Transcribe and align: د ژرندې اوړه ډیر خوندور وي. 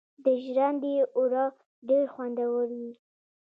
د 0.23 0.25
ژرندې 0.45 0.95
اوړه 1.15 1.45
ډیر 1.87 2.03
خوندور 2.13 2.67
وي. 2.79 2.93